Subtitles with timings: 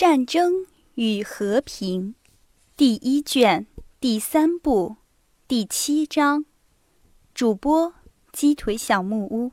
[0.00, 2.14] 战争与和平，
[2.74, 3.66] 第一卷
[4.00, 4.96] 第三部
[5.46, 6.46] 第七章。
[7.34, 7.92] 主播
[8.32, 9.52] 鸡腿小木屋。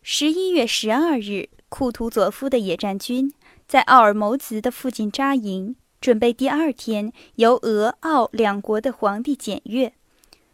[0.00, 3.30] 十一月十二日，库图佐夫的野战军
[3.68, 9.92] 在奥尔谋兹的附近扎营，准备第二天由俄奥两国的皇帝检阅。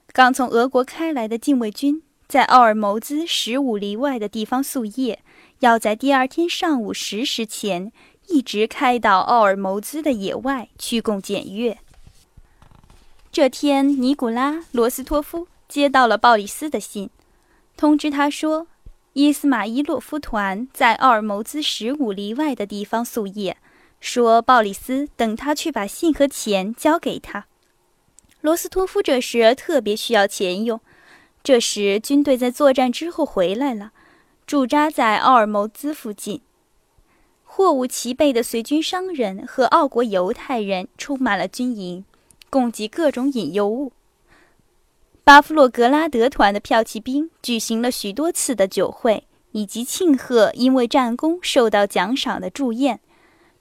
[0.08, 5.22] 刚从俄国开来的禁卫军在奥尔谋兹十五里外的地方宿夜。
[5.60, 7.92] 要在第二天上午十时前
[8.28, 11.78] 一直开到奥尔谋兹的野外去供检阅。
[13.32, 17.10] 这天，尼古拉·罗斯托夫接到了鲍里斯的信，
[17.76, 18.66] 通知他说，
[19.12, 23.56] 伊斯马伊洛夫团在奥尔谋兹十五里外的地方宿夜，
[24.00, 27.46] 说鲍里斯等他去把信和钱交给他。
[28.40, 30.80] 罗斯托夫这时特别需要钱用，
[31.42, 33.92] 这时军队在作战之后回来了。
[34.46, 36.40] 驻扎在奥尔谋兹附近，
[37.42, 42.04] 货物齐备的随军商人和奥国犹太人充满了军营，
[42.48, 43.90] 供给各种引诱物。
[45.24, 53.00] 巴夫洛格拉德团的骠骑兵举行了许多次的酒会，以及庆贺因为战功受到奖赏的祝宴，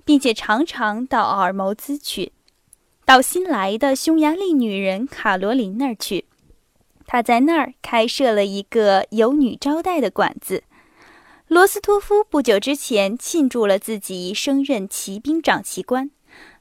[0.03, 2.31] 并且常常到奥尔谋兹去，
[3.03, 6.25] 到新来的匈牙利女人卡罗琳那儿去。
[7.08, 10.61] 他在那儿开设了一个有女招待的馆子。
[11.48, 16.10] 罗斯托夫不久之前庆祝了自己升任骑兵长旗官，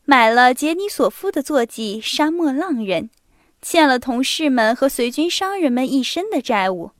[0.05, 3.09] 买了杰尼索夫的坐骑沙漠浪人，
[3.63, 6.91] 欠了同事们和随军商人们一身的债务。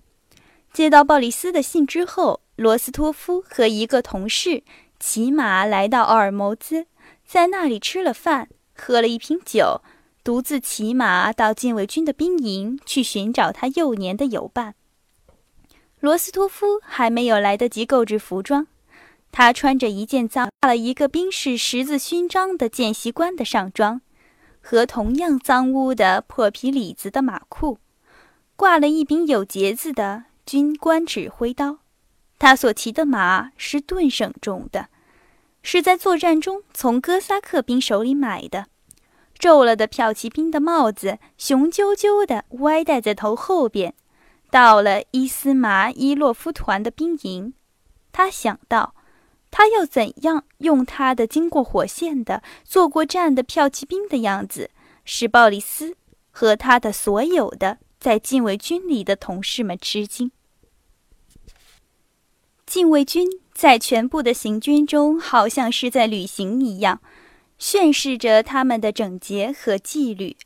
[0.73, 4.63] 接到鲍里斯的信之后，罗斯托夫和一个同事
[4.99, 6.87] 骑马来到奥尔谋兹，
[7.27, 9.83] 在那里吃了饭，喝了一瓶酒，
[10.25, 14.75] 独自骑马到禁卫军的兵营去寻找他幼年的友伴。
[16.05, 18.67] 罗斯托夫还没有来得及购置服装，
[19.33, 24.03] 他穿着一件脏了一个兵士十字勋章的见习官的上装，
[24.61, 27.79] 和同样脏污的破皮里子的马裤，
[28.55, 31.79] 挂了一柄有节子的军官指挥刀。
[32.39, 34.89] 他所骑的马是顿省种的，
[35.63, 38.67] 是在作战中从哥萨克兵手里买的。
[39.39, 43.95] 皱了的骠骑兵的帽子雄赳赳地歪戴在头后边。
[44.55, 47.55] 到了伊斯麻伊洛夫团的兵营，
[48.13, 48.95] 他想到，
[49.51, 54.71] 他要怎样用他的经过火线的、做过战的骠骑兵的样子，
[55.05, 55.97] 使鲍里斯
[56.31, 60.31] 和他的所有的在禁卫军里的同事们吃惊。
[62.65, 67.01] 禁卫军在全部的行军中，好像是在旅行一样，
[67.59, 70.37] 宣示着他们的整洁和纪律。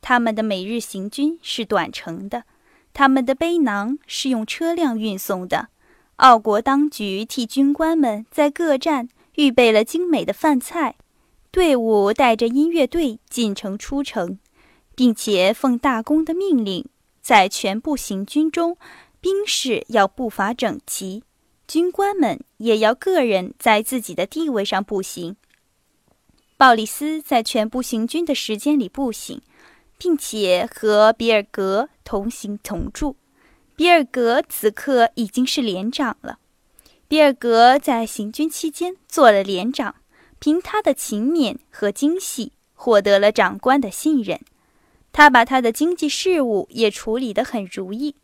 [0.00, 2.44] 他们的每日行军是短程的。
[2.98, 5.68] 他们的背囊是用车辆运送的。
[6.16, 10.96] 奥国当局替军官们在各站预备了精美的饭菜，
[11.52, 14.40] 队伍带着音乐队进城出城，
[14.96, 16.84] 并且奉大公的命令，
[17.22, 18.76] 在全部行军中，
[19.20, 21.22] 兵士要步伐整齐，
[21.68, 25.36] 军官们也要个人在自己的地位上步行。
[26.56, 29.40] 鲍里斯在全部行军的时间里步行。
[30.00, 33.16] 并且和比尔格同行同住。
[33.76, 36.38] 比尔格此刻已经是连长了。
[37.06, 39.96] 比尔格在行军期间做了连长，
[40.38, 44.40] 凭他的勤勉和精细，获得了长官的信任。
[45.12, 48.14] 他把他的经济事务也处理得很如意。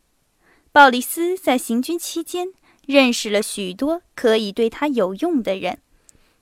[0.73, 2.49] 鲍里斯在行军期间
[2.87, 5.81] 认识了许多可以对他有用的人，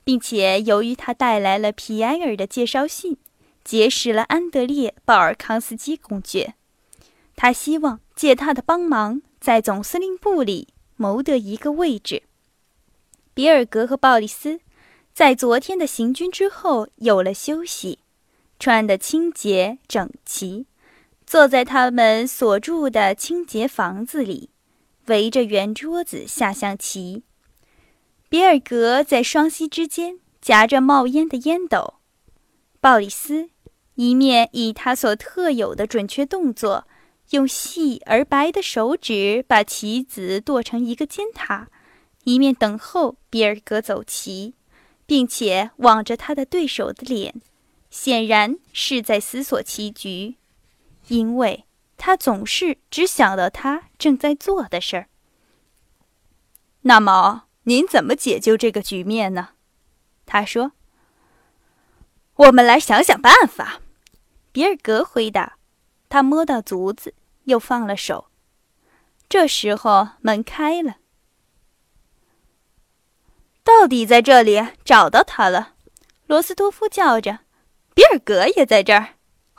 [0.05, 3.17] 并且由于他带来了皮埃尔的介绍信。
[3.65, 6.55] 结识了安德烈·鲍尔康斯基公爵，
[7.43, 12.23] 他希望借他的帮忙，在总司令部里谋得一个位置。
[13.35, 14.61] 比尔格和鲍里斯
[15.13, 17.99] 在昨天的行军之后有了休息，
[18.61, 20.67] 穿得清洁整齐，
[21.27, 24.51] 坐在他们所住的清洁房子里，
[25.07, 27.25] 围着圆桌子下象棋。
[28.29, 31.95] 比尔格在双膝之间夹着冒烟的烟斗，
[32.81, 33.51] 鲍里斯。
[33.97, 36.87] 一面以他所特有的准确动作，
[37.31, 41.69] 用细而白的手指把棋子剁成一个尖塔，
[42.25, 44.55] 一面等候比尔格走棋，
[45.07, 47.41] 并且望着他的对手的脸，
[47.91, 50.37] 显然是在思索棋局，
[51.09, 51.65] 因为
[51.97, 55.09] 他总是只想到他正在做的事儿。
[56.83, 59.51] 那么，您怎么解救这个局面呢？
[60.27, 60.73] 他说。
[62.37, 63.83] 我们来想想办法。
[64.51, 65.59] 比尔格回答。
[66.13, 67.15] 他摸到足子，
[67.45, 68.27] 又放了手。
[69.31, 70.97] 这时候门开了。
[73.65, 75.73] 到底在这里找到他了！
[76.27, 77.39] 罗斯托夫叫着
[77.97, 79.15] ：“比尔格也在这儿。”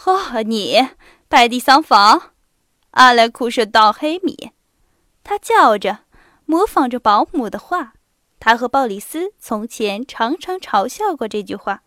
[0.06, 0.90] 哦，你，
[1.28, 2.34] 拜蒂桑房，
[2.92, 4.52] 阿莱库舍道黑米，
[5.24, 6.02] 他叫着，
[6.46, 7.94] 模仿着保姆的话。
[8.40, 11.82] 他和鲍里斯从前常常嘲笑过这句话。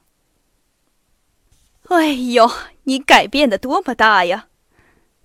[1.85, 2.51] 哎呦，
[2.83, 4.49] 你改变的多么大呀！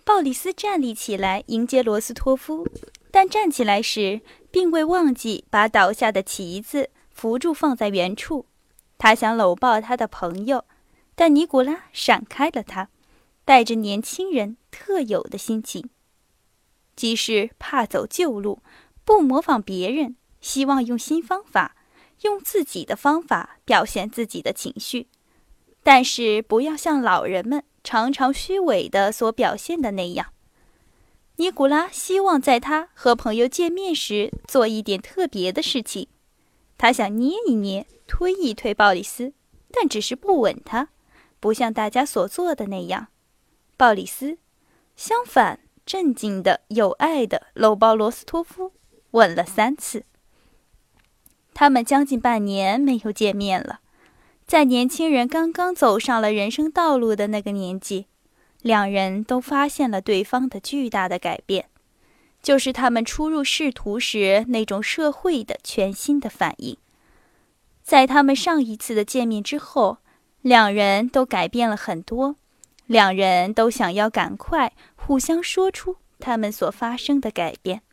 [0.03, 2.67] 鲍里斯站立起来迎接罗斯托夫，
[3.11, 8.45] 但站起来时并未忘记把倒下的旗子扶住放在原处。
[8.97, 10.65] 他想搂抱他的朋友。
[11.13, 12.89] 但尼古拉闪开了他，
[13.45, 15.89] 带着年轻人特有的心情，
[16.95, 18.63] 即是怕走旧路，
[19.05, 21.75] 不模仿别人，希望用新方法，
[22.21, 25.09] 用自己的方法表现自己的情绪，
[25.83, 30.33] 但是不要像老人们常常虚伪的所表现的那样。
[31.37, 36.07] 尼古拉希望在他和朋友见面时做一点特别的事情，
[36.77, 39.33] 他想捏一捏、推一推鲍里斯，
[39.71, 40.89] 但只是不吻他。
[41.39, 43.07] 不像大家所做的那样，
[43.75, 44.37] 鲍里斯，
[44.95, 48.73] 相反，镇静的、有爱的搂抱罗斯托夫，
[49.11, 50.05] 吻了三次。
[51.55, 53.79] 他们将近半年没有见面了，
[54.51, 58.07] 在年轻人刚刚走上了人生道路的那个年纪，
[58.61, 61.69] 两人都发现了对方的巨大的改变，
[62.43, 66.75] 就是他们初入仕途时那种社会的全新的反应。
[67.81, 69.99] 在他们上一次的见面之后。
[70.41, 72.35] 两人都改变了很多，
[72.87, 77.83] 两人都想要赶快互相说出他们所发生的改变。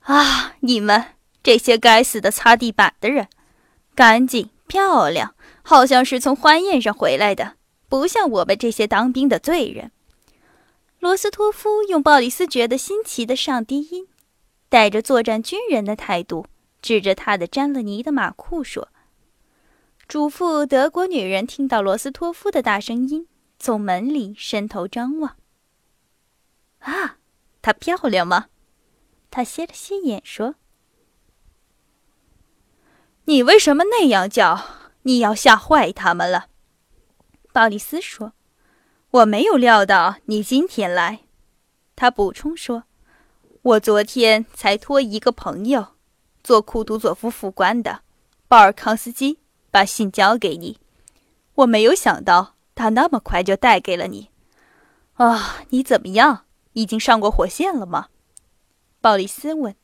[0.00, 1.04] 啊，你们
[1.42, 3.28] 这些该死的擦地板的人，
[3.98, 5.34] 干净漂亮，
[5.64, 7.56] 好像是从欢宴上回来的，
[7.88, 9.90] 不像我们这些当兵的罪人。
[11.00, 14.06] 罗斯托夫用鲍里斯觉得新奇的上低音，
[14.68, 16.46] 带着作战军人的态度，
[16.80, 18.86] 指着他的沾了泥的马裤说。
[20.06, 23.26] 嘱咐德国女人听到罗斯托夫的大声音，
[23.58, 25.34] 从门里伸头张望。
[26.78, 27.16] 啊，
[27.60, 28.46] 她漂亮吗？
[29.28, 30.54] 他斜了斜眼说
[33.28, 34.58] ：“你为什么那样叫？
[35.02, 36.46] 你要吓坏他们了。”
[37.52, 38.32] 鲍里斯说
[39.12, 41.20] ：“我没有料到你今天来。”
[41.94, 42.84] 他补充说
[43.60, 45.88] ：“我昨天才托一个朋友，
[46.42, 48.00] 做库图佐夫副官的
[48.48, 49.40] 鲍尔康斯基。”
[49.70, 50.78] 把信交给你，
[51.56, 54.30] 我没有想到他那么快就带给了你。
[55.12, 56.46] 啊，你怎么样？
[56.72, 58.08] 已经上过火线了吗？
[59.02, 59.76] 鲍里斯问。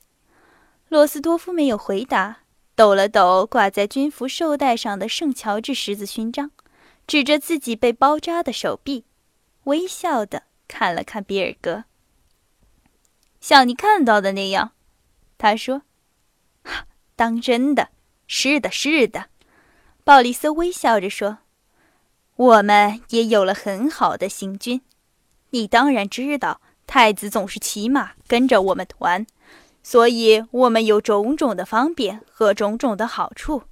[0.89, 2.39] 罗斯多夫没有回答，
[2.75, 6.51] 抖了抖挂在军服绶带上的圣乔治十字勋章，
[7.07, 9.05] 指着自己被包扎的手臂，
[9.65, 11.85] 微笑的看了看比尔格。
[13.41, 14.73] 像你看到的那样，
[15.39, 15.83] 他说
[17.15, 17.91] ：“当真的？
[18.27, 19.27] 是的，是的。”
[20.03, 21.39] 鲍里斯微笑着说
[22.37, 24.81] ：“我们也有了很好的行军。
[25.51, 29.27] 你当然知道，太子总是骑马跟着我们团，
[29.85, 33.65] 所以我们有种种的方便和种种的好处。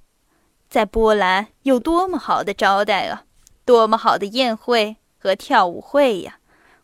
[0.69, 3.25] 在波兰有多么好的招待啊，
[3.65, 6.37] 多么好的宴会和跳舞会呀！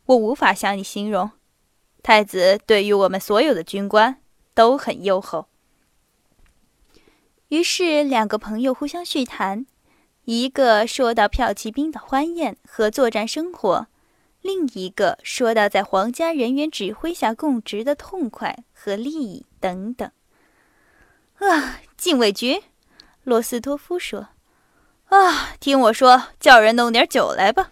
[0.08, 1.30] 我无法向你形容。
[2.02, 4.22] 太子对于我们所有的军官
[4.56, 5.46] 都很优厚。”
[7.50, 9.66] 于是，两个朋友互相叙谈，
[10.26, 13.88] 一个说到骠骑兵的欢宴和作战生活，
[14.42, 20.10] 另一个说到在皇家人员指挥下供职的痛快和利益等等。
[21.40, 22.62] 啊，禁卫军，
[23.24, 24.30] 罗斯托夫说
[25.10, 27.72] ：“啊，听我说，叫人弄点酒来吧。”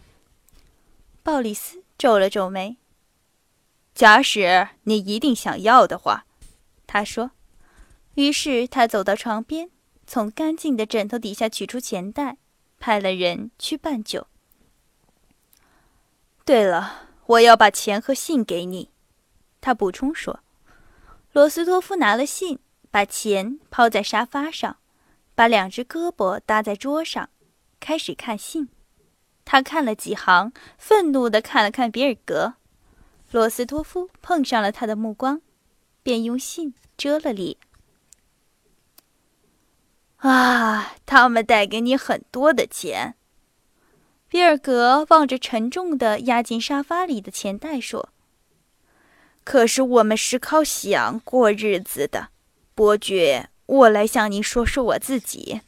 [1.24, 2.78] 鲍里斯皱了皱眉。
[3.94, 6.26] 假使你一定想要的话，
[6.86, 7.32] 他说。
[8.16, 9.70] 于是他走到床边，
[10.08, 12.38] 从干净的枕头底下取出钱袋，
[12.80, 14.28] 派了人去办酒。
[16.48, 18.90] 对了，我要把钱和信给你，
[19.60, 20.40] 他补充说。
[21.34, 24.78] 罗斯托夫拿了信，把钱抛在沙发上，
[25.36, 27.30] 把两只胳膊搭在桌上，
[27.82, 28.70] 开始看信。
[29.44, 32.54] 他看了几行，愤怒地看了看比尔格。
[33.32, 35.42] 罗斯托夫碰上了他的目光，
[36.02, 37.58] 便用信遮了脸。
[40.20, 43.17] 啊，他们带给你很多的钱。
[44.30, 48.10] 比尔格望着沉重的压进沙发里的钱袋说
[49.46, 52.30] ：“可是我们是靠想过日子的，
[52.76, 53.50] 伯爵。
[53.66, 55.62] 我来向您说说我自己。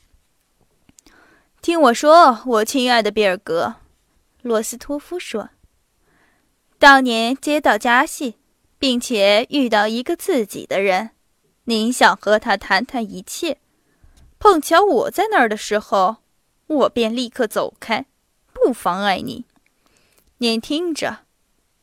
[1.62, 3.76] 听我说，我亲爱的比尔格。”
[4.42, 5.50] 罗斯托夫说
[6.80, 8.36] ：“当年接到家信，
[8.78, 11.12] 并且遇到一个自己的人，
[11.66, 13.58] 您想和他谈谈一切，
[14.40, 16.18] 碰巧我在那儿的时候，
[16.68, 18.06] 我便立刻走开，
[18.70, 19.46] 不妨碍你。
[20.38, 21.22] 您听着，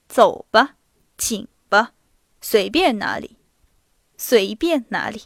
[0.09, 0.77] 走吧，
[1.19, 1.95] 请吧，
[2.41, 3.39] 随便哪里，
[4.17, 5.25] 随便哪里，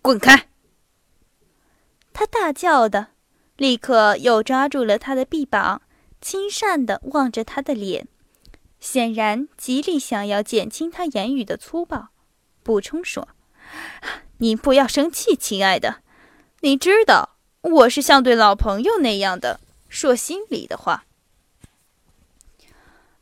[0.00, 0.48] 滚开！
[2.14, 3.08] 他大叫的，
[3.58, 5.82] 立刻又抓住了他的臂膀，
[6.22, 8.08] 亲善的望着他的脸，
[8.80, 12.08] 显然极力想要减轻他言语的粗暴。
[12.62, 13.28] 补充说
[14.40, 16.00] ：“您不要生气，亲爱的，
[16.60, 19.60] 你知道我是像对老朋友那样的
[19.94, 21.04] 说心里的话。”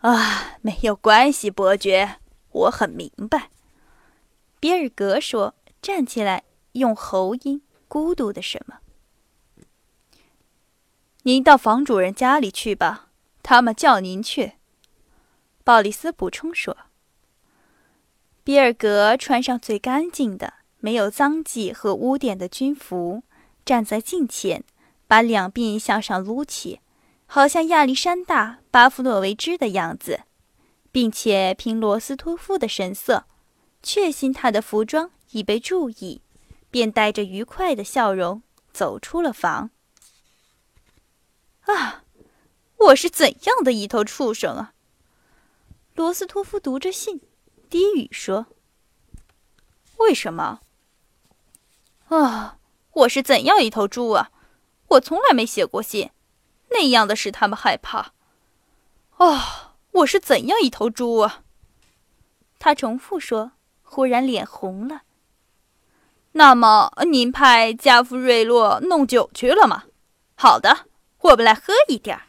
[0.01, 2.17] 啊，没有关系，伯爵，
[2.51, 3.51] 我很明白。”
[4.59, 8.79] 比尔格说，站起来，用喉音咕嘟的什么。
[11.25, 13.11] “您到房主人家里去吧，
[13.43, 14.55] 他们叫您去。”
[15.63, 16.77] 鲍里斯补充说。
[18.43, 23.23] 比尔格穿上最干净的、没有脏迹和污点的军服，
[23.65, 24.65] 站在镜前，
[25.13, 26.81] 把两鬓向上撸起。
[27.27, 30.23] 好像亚历山大·巴夫洛维兹的样子，
[30.91, 33.27] 并且凭罗斯托夫的神色，
[33.83, 36.23] 确信他的服装已被注意，
[36.71, 38.43] 便带着愉快的笑容
[38.73, 39.69] 走出了房。
[41.67, 42.05] 啊，
[42.79, 44.73] 我是怎样的一头畜生啊！
[45.95, 47.21] 罗斯托夫读着信，
[47.69, 48.47] 低语说
[49.99, 50.61] ：“为什么？
[52.09, 52.57] 啊，
[52.93, 54.32] 我是怎样一头猪啊！
[54.93, 56.11] 我从来没写过信。”
[56.75, 58.13] 那样的使他们害怕。
[59.19, 61.43] 哦，我是怎样一头猪啊！
[62.59, 65.03] 他重复说，忽然脸红了。
[66.33, 69.85] 那么，您派加夫瑞洛弄酒去了吗？
[70.35, 70.87] 好的，
[71.19, 72.23] 我们来喝一点儿。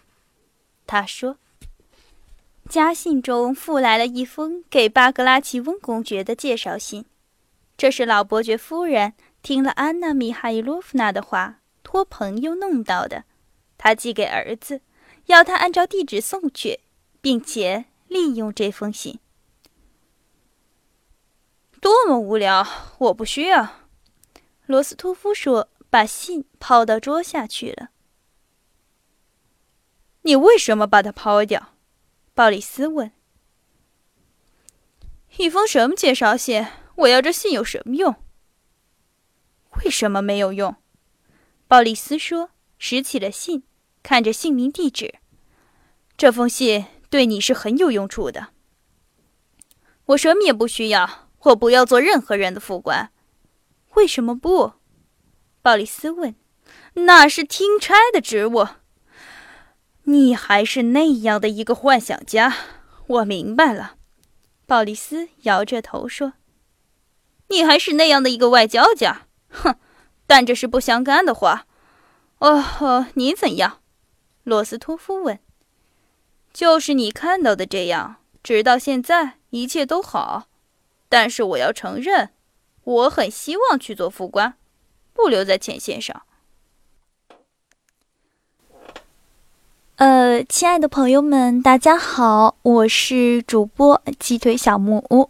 [0.85, 1.37] 他说。
[2.69, 7.05] 家信中附来了一封给巴格拉奇翁公爵的介绍信，
[7.77, 11.59] 这是老伯爵夫人听了安娜米哈伊洛夫娜的话，
[11.93, 13.23] 托朋友弄到的。
[13.77, 14.81] 他寄给儿子，
[15.27, 16.79] 要他按照地址送去，
[17.21, 19.19] 并且利用这封信。
[21.79, 22.67] 多么无聊！
[22.97, 23.81] 我不需要。
[24.65, 27.91] 罗斯托夫说，把信抛到桌下去了。
[30.23, 31.75] 你为什么把它抛掉？
[32.33, 33.11] 鲍里斯问。
[35.37, 36.65] 一封什么介绍信？
[36.95, 38.15] 我要这信有什么用？
[39.75, 40.75] 为什么没有用？
[41.73, 43.63] 鲍里斯说，拾起了信。
[44.03, 45.15] 看着姓名地址，
[46.15, 48.49] 这封信对你是很有用处的。
[50.05, 53.11] 我什么也不需要，我不要做任何人的副官。
[53.95, 54.73] 为什么不？
[55.63, 56.35] 鲍里斯问。
[56.93, 58.67] 那是听差的职务。
[60.03, 62.55] 你还是那样的一个幻想家。
[63.07, 63.95] 我明白了。
[64.67, 66.33] 鲍里斯摇着头说
[67.49, 69.25] ：“你还是那样的一个外交家。
[69.49, 69.75] 哼，
[70.25, 71.65] 但这是不相干的话。
[72.39, 73.79] 哦，你怎样？”
[74.43, 75.39] 罗斯托夫问
[76.53, 80.47] ：“就是你看到的这样，直到现在一切都好。
[81.07, 82.31] 但是我要承认，
[82.83, 84.55] 我很希望去做副官，
[85.13, 86.23] 不留在前线上。”
[89.97, 95.29] 呃，亲爱的朋友们，大家好，我是主播鸡腿小木屋。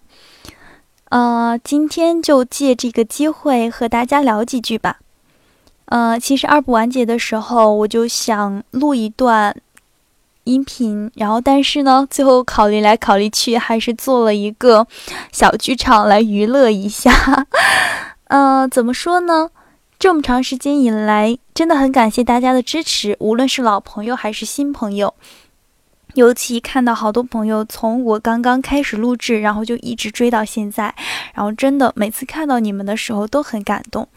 [1.14, 4.98] 呃，今天就借这个机会和大家聊几句吧。
[5.86, 9.56] 呃，其实二部完结的时候，我就想录一段
[10.46, 14.88] 音频，然后但是呢，最后考虑来考虑去，还是做了一个
[15.32, 17.46] 小剧场来娱乐一下。
[18.30, 19.52] 呃，怎么说呢？
[20.00, 25.14] 这么长时间以来，真的很感谢大家的支持，无论是老朋友还是新朋友，
[26.14, 30.94] 尤其看到好多朋友从我刚刚开始录制，然后就一直追到现在，
[31.34, 34.08] 然后真的每次看到你们的时候都很感动。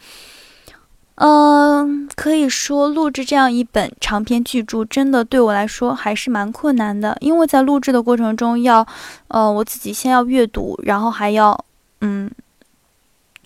[1.14, 7.16] 嗯，可以说录制这样一本长篇巨著，真的对我来说还是蛮困难的。
[7.22, 8.86] 因为在录制的过程中，要，
[9.28, 11.64] 呃，我自己先要阅读，然后还要，
[12.02, 12.30] 嗯，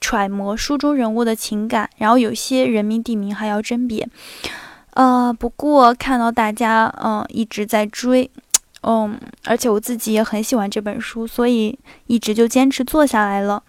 [0.01, 4.09] 揣摩书中人物的情感，然后有些人名地名还要甄别。
[4.95, 8.31] 呃，不过看到大家，嗯，一直在追，
[8.83, 13.63] 嗯，而且我自己也很喜欢这本书，所以一直就坚持做下来了。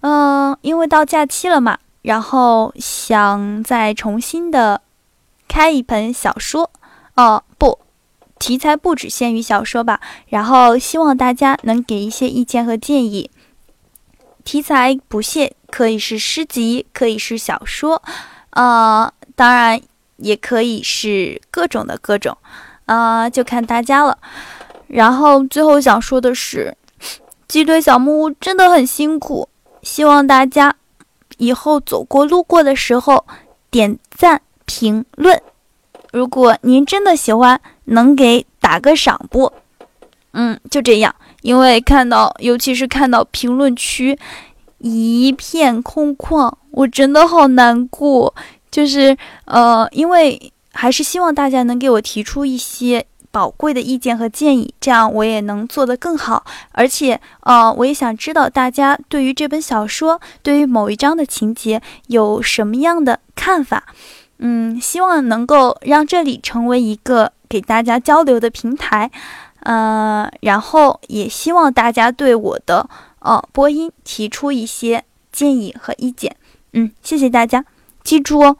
[0.00, 1.78] 嗯，因为到假期了嘛。
[2.02, 4.80] 然后想再重新的
[5.46, 6.70] 开一本小说，
[7.14, 7.78] 哦不，
[8.38, 10.00] 题材不只限于小说吧。
[10.28, 13.30] 然后希望大家能给一些意见和建议。
[14.44, 18.02] 题材不限，可以是诗集，可以是小说，
[18.52, 19.78] 呃，当然
[20.20, 22.36] 也可以是各种的各种，
[22.86, 24.16] 啊，就看大家了。
[24.86, 26.76] 然后最后想说的是，
[27.48, 29.48] 鸡腿小木屋真的很辛苦。
[29.82, 30.74] 希望大家
[31.38, 33.24] 以后走过路过的时候
[33.70, 35.40] 点赞评论。
[36.12, 39.52] 如果您真的喜欢，能给打个赏不？
[40.32, 41.14] 嗯，就这样。
[41.42, 44.18] 因为看到，尤其是看到评论区
[44.78, 48.34] 一片空旷，我真的好难过。
[48.70, 56.44] 就是呃，因为还是希望大家能给我提出一些宝贵的意见和建议，这样我也能做得更好。
[56.72, 63.84] 而且呃，我也想知道大家对于这本小说，对于某一章的情节有什么样的看法。
[64.38, 69.10] 嗯，希望能够让这里成为一个给大家交流的平台。
[69.60, 76.34] 呃，然后也希望大家对我的呃播音提出一些建议和意见。
[76.72, 77.64] 嗯，谢谢大家，
[78.10, 78.56] 记住哦，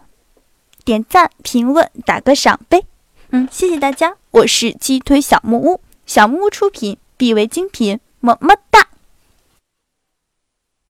[0.85, 2.85] 点赞、评论、打个赏呗。
[3.30, 8.89] 嗯，谢谢大家，我是鸡腿小木屋，小木屋出品，必为精品，么么哒。